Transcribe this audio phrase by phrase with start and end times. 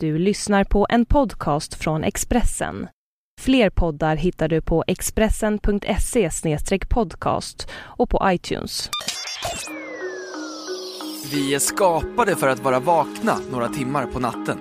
[0.00, 2.88] Du lyssnar på en podcast från Expressen.
[3.40, 6.30] Fler poddar hittar du på expressen.se
[6.88, 8.90] podcast och på iTunes.
[11.32, 14.58] Vi är skapade för att vara vakna några timmar på natten.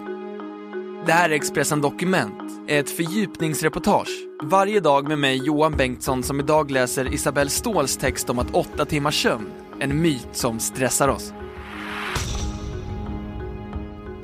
[1.05, 4.25] Det här är Expressen Dokument, ett fördjupningsreportage.
[4.43, 8.85] Varje dag med mig Johan Bengtsson som idag läser Isabelle Ståhls text om att åtta
[8.85, 11.33] timmars sömn, en myt som stressar oss.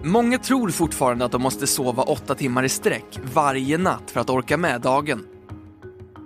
[0.04, 4.29] Många tror fortfarande att de måste sova åtta timmar i sträck varje natt för att
[4.29, 5.25] orka med dagen.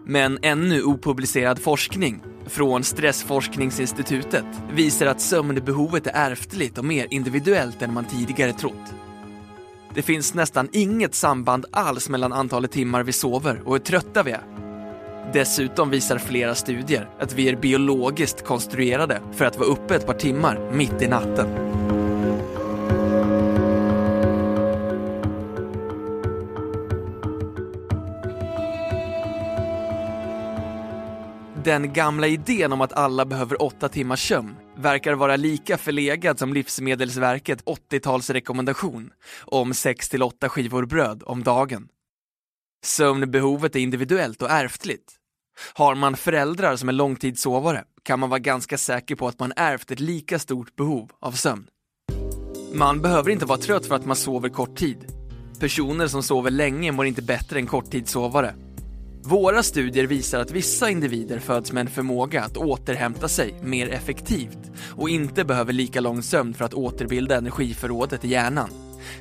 [0.05, 7.93] Men ännu opublicerad forskning från Stressforskningsinstitutet visar att sömnbehovet är ärftligt och mer individuellt än
[7.93, 8.93] man tidigare trott.
[9.93, 14.31] Det finns nästan inget samband alls mellan antalet timmar vi sover och hur trötta vi
[14.31, 14.43] är.
[15.33, 20.13] Dessutom visar flera studier att vi är biologiskt konstruerade för att vara uppe ett par
[20.13, 21.84] timmar mitt i natten.
[31.65, 36.53] Den gamla idén om att alla behöver åtta timmars sömn verkar vara lika förlegad som
[36.53, 39.09] Livsmedelsverket 80-talsrekommendation
[39.41, 41.87] om 6-8 skivor bröd om dagen.
[42.83, 45.13] Sömnbehovet är individuellt och ärftligt.
[45.73, 49.91] Har man föräldrar som är långtidssovare kan man vara ganska säker på att man ärvt
[49.91, 51.67] ett lika stort behov av sömn.
[52.73, 55.05] Man behöver inte vara trött för att man sover kort tid.
[55.59, 58.55] Personer som sover länge mår inte bättre än korttidssovare
[59.25, 64.71] våra studier visar att vissa individer föds med en förmåga att återhämta sig mer effektivt
[64.89, 68.69] och inte behöver lika lång sömn för att återbilda energiförrådet i hjärnan,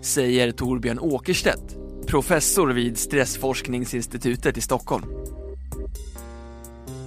[0.01, 5.05] säger Torbjörn Åkerstedt, professor vid Stressforskningsinstitutet i Stockholm.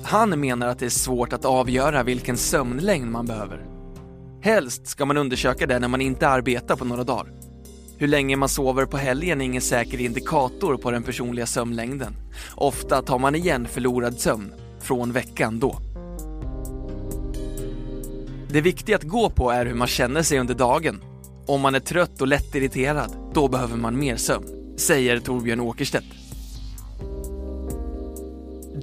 [0.04, 3.66] Han menar att det är svårt att avgöra vilken sömnlängd man behöver.
[4.42, 7.37] Helst ska man undersöka det när man inte arbetar på några dagar.
[8.00, 12.16] Hur länge man sover på helgen är ingen säker indikator på den personliga sömnlängden.
[12.56, 15.80] Ofta tar man igen förlorad sömn från veckan då.
[18.50, 21.04] Det viktiga att gå på är hur man känner sig under dagen.
[21.48, 26.06] Om man är trött och lättirriterad, då behöver man mer sömn, säger Torbjörn Åkerstedt.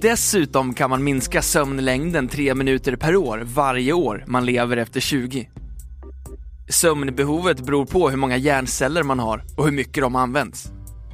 [0.03, 5.49] Dessutom kan man minska sömnlängden tre minuter per år varje år man lever efter 20.
[6.69, 10.73] Sömnbehovet beror på hur många hjärnceller man har och hur mycket de används.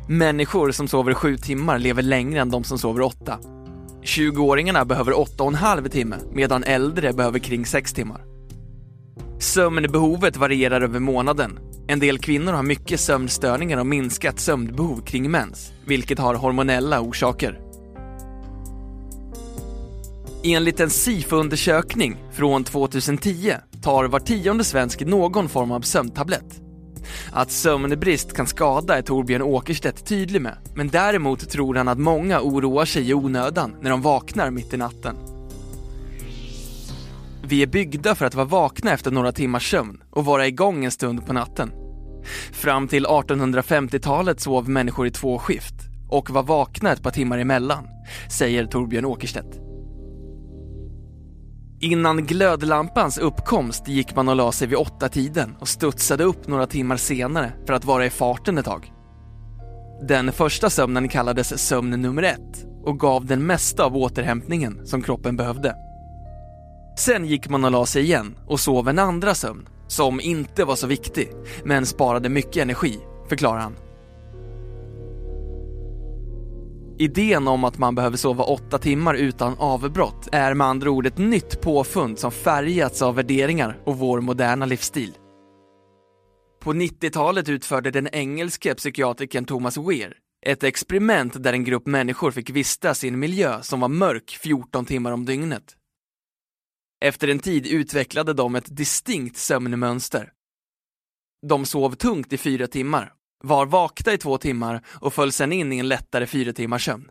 [0.09, 3.39] Människor som sover sju timmar lever längre än de som sover åtta.
[4.03, 8.25] 20-åringarna behöver åtta och en halv timme medan äldre behöver kring sex timmar.
[9.39, 11.59] Sömnbehovet varierar över månaden.
[11.89, 17.61] En del kvinnor har mycket sömnstörningar och minskat sömnbehov kring mens, vilket har hormonella orsaker.
[20.45, 26.61] Enligt en SIFO-undersökning från 2010 tar var tionde svensk någon form av sömntablett.
[27.33, 32.41] Att sömnbrist kan skada är Torbjörn Åkerstedt tydlig med, men däremot tror han att många
[32.41, 35.17] oroar sig i onödan när de vaknar mitt i natten.
[37.43, 40.91] Vi är byggda för att vara vakna efter några timmars sömn och vara igång en
[40.91, 41.73] stund på natten.
[42.53, 45.75] Fram till 1850-talet sov människor i två skift
[46.09, 47.89] och var vakna ett par timmar emellan,
[48.31, 49.70] säger Torbjörn Åkerstedt.
[51.83, 56.67] Innan glödlampans uppkomst gick man och la sig vid åtta tiden och studsade upp några
[56.67, 58.93] timmar senare för att vara i farten ett tag.
[60.09, 65.37] Den första sömnen kallades sömn nummer ett och gav den mesta av återhämtningen som kroppen
[65.37, 65.75] behövde.
[66.99, 70.77] Sen gick man och la sig igen och sov en andra sömn som inte var
[70.77, 71.31] så viktig
[71.65, 72.99] men sparade mycket energi,
[73.29, 73.77] förklarar han.
[77.01, 81.19] Idén om att man behöver sova åtta timmar utan avbrott är med andra ord ett
[81.19, 85.15] nytt påfund som färgats av värderingar och vår moderna livsstil.
[86.61, 90.17] På 90-talet utförde den engelske psykiatrikern Thomas Weir
[90.47, 94.85] ett experiment där en grupp människor fick vistas i en miljö som var mörk 14
[94.85, 95.77] timmar om dygnet.
[97.05, 100.33] Efter en tid utvecklade de ett distinkt sömnmönster.
[101.47, 105.73] De sov tungt i fyra timmar var vakna i två timmar och föll sen in
[105.73, 107.11] i en lättare fyra timmars sömn.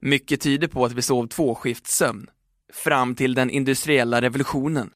[0.00, 2.30] Mycket tyder på att vi sov tvåskiftssömn,
[2.72, 4.90] fram till den industriella revolutionen.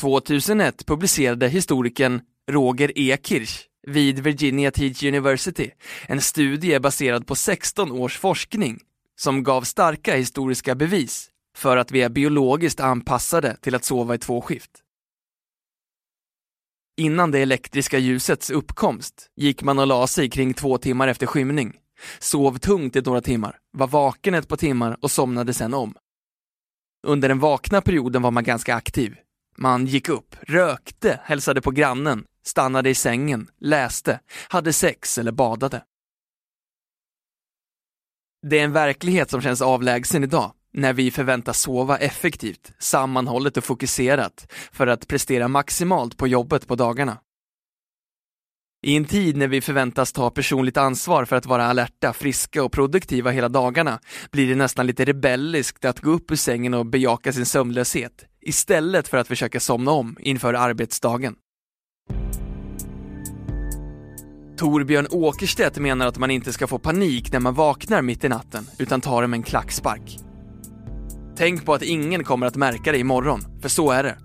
[0.00, 2.20] 2001 publicerade historikern
[2.50, 3.16] Roger E.
[3.22, 5.70] Kirsch vid Virginia Teach University
[6.06, 8.80] en studie baserad på 16 års forskning
[9.16, 14.18] som gav starka historiska bevis för att vi är biologiskt anpassade till att sova i
[14.18, 14.70] två skift.
[16.98, 21.76] Innan det elektriska ljusets uppkomst gick man och la sig kring två timmar efter skymning,
[22.18, 25.94] sov tungt i några timmar, var vaken ett par timmar och somnade sen om.
[27.06, 29.16] Under den vakna perioden var man ganska aktiv.
[29.56, 35.84] Man gick upp, rökte, hälsade på grannen, stannade i sängen, läste, hade sex eller badade.
[38.46, 43.64] Det är en verklighet som känns avlägsen idag, när vi förväntas sova effektivt, sammanhållet och
[43.64, 47.18] fokuserat för att prestera maximalt på jobbet på dagarna.
[48.82, 52.72] I en tid när vi förväntas ta personligt ansvar för att vara alerta, friska och
[52.72, 57.32] produktiva hela dagarna blir det nästan lite rebelliskt att gå upp ur sängen och bejaka
[57.32, 61.34] sin sömnlöshet istället för att försöka somna om inför arbetsdagen.
[64.56, 68.66] Torbjörn Åkerstedt menar att man inte ska få panik när man vaknar mitt i natten
[68.78, 70.27] utan tar det med en klackspark.
[71.38, 74.18] Tänk på att ingen kommer att märka det imorgon, för så är det.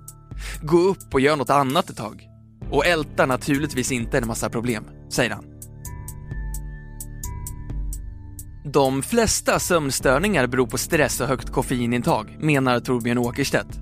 [0.62, 2.28] Gå upp och gör något annat ett tag.
[2.72, 5.46] Och älta naturligtvis inte en massa problem, säger han.
[8.74, 13.80] De flesta sömnstörningar beror på stress och högt koffeinintag, menar Torbjörn Åkerstedt.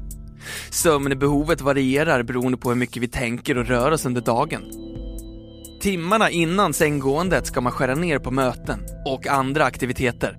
[0.70, 4.64] Sömnbehovet varierar beroende på hur mycket vi tänker och rör oss under dagen.
[5.82, 10.38] Timmarna innan sänggåendet ska man skära ner på möten och andra aktiviteter.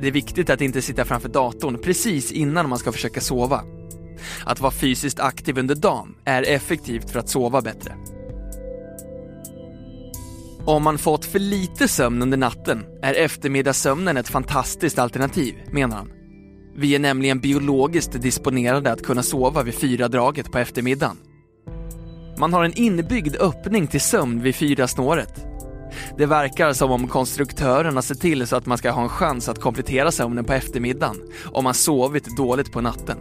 [0.00, 3.62] Det är viktigt att inte sitta framför datorn precis innan man ska försöka sova.
[4.44, 7.94] Att vara fysiskt aktiv under dagen är effektivt för att sova bättre.
[10.64, 16.12] Om man fått för lite sömn under natten är eftermiddagssömnen ett fantastiskt alternativ, menar han.
[16.76, 21.16] Vi är nämligen biologiskt disponerade att kunna sova vid fyra draget på eftermiddagen.
[22.38, 25.47] Man har en inbyggd öppning till sömn vid fyra snåret.
[26.18, 29.60] Det verkar som om konstruktörerna ser till så att man ska ha en chans att
[29.60, 31.16] komplettera sömnen på eftermiddagen
[31.52, 33.18] om man sovit dåligt på natten.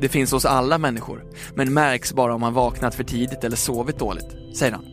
[0.00, 1.24] Det finns hos alla människor,
[1.54, 4.84] men märks bara om man vaknat för tidigt eller sovit dåligt, säger han.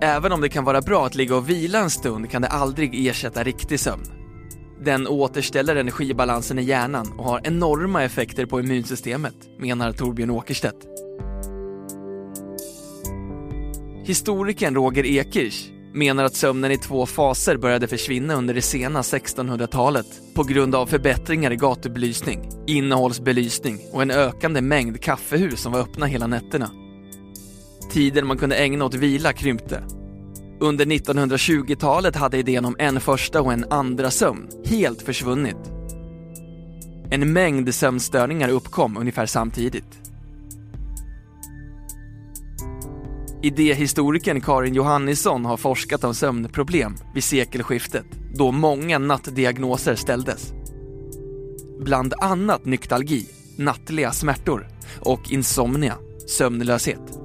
[0.00, 3.06] Även om det kan vara bra att ligga och vila en stund kan det aldrig
[3.06, 4.04] ersätta riktig sömn.
[4.84, 10.97] Den återställer energibalansen i hjärnan och har enorma effekter på immunsystemet, menar Torbjörn Åkerstedt.
[14.08, 20.06] Historikern Roger Ekirch menar att sömnen i två faser började försvinna under det sena 1600-talet
[20.34, 26.06] på grund av förbättringar i gatubelysning, innehållsbelysning och en ökande mängd kaffehus som var öppna
[26.06, 26.70] hela nätterna.
[27.90, 29.82] Tiden man kunde ägna åt vila krympte.
[30.60, 35.72] Under 1920-talet hade idén om en första och en andra sömn helt försvunnit.
[37.10, 40.07] En mängd sömnstörningar uppkom ungefär samtidigt.
[43.42, 50.52] Idéhistorikern Karin Johannisson har forskat om sömnproblem vid sekelskiftet då många nattdiagnoser ställdes.
[51.80, 53.26] Bland annat nyktalgi,
[53.58, 54.68] nattliga smärtor
[55.00, 55.94] och insomnia,
[56.26, 57.18] sömnlöshet.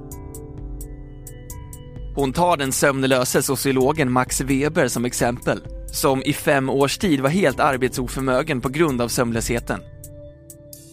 [2.14, 5.62] Hon tar den sömnlöse sociologen Max Weber som exempel,
[5.92, 9.80] som i fem års tid var helt arbetsoförmögen på grund av sömnlösheten.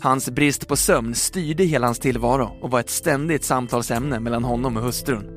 [0.04, 4.78] Hans brist på sömn styrde hela hans tillvaro och var ett ständigt samtalsämne mellan honom
[4.78, 5.30] och hustrun.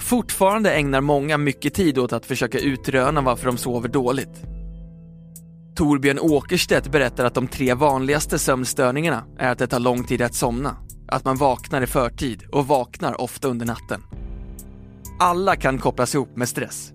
[0.00, 4.42] Fortfarande ägnar många mycket tid åt att försöka utröna varför de sover dåligt.
[5.76, 10.34] Torbjörn Åkerstedt berättar att de tre vanligaste sömnstörningarna är att det tar lång tid att
[10.34, 10.76] somna,
[11.08, 14.02] att man vaknar i förtid och vaknar ofta under natten.
[15.20, 16.92] Alla kan kopplas ihop med stress.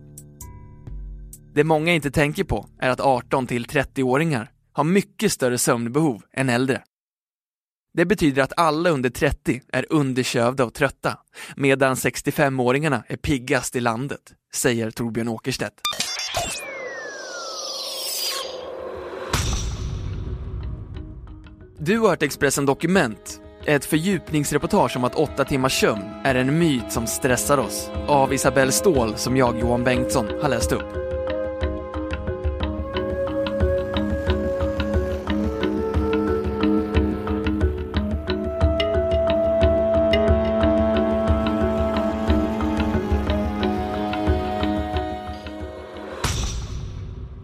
[1.53, 6.49] Det många inte tänker på är att 18 till 30-åringar har mycket större sömnbehov än
[6.49, 6.81] äldre.
[7.93, 11.17] Det betyder att alla under 30 är underkövda och trötta,
[11.55, 14.21] medan 65-åringarna är piggast i landet,
[14.53, 15.81] säger Torbjörn Åkerstedt.
[21.79, 26.91] Du har hört Expressen Dokument, ett fördjupningsreportage om att 8 timmars sömn är en myt
[26.91, 31.00] som stressar oss, av Isabelle Ståhl som jag, Johan Bengtsson, har läst upp.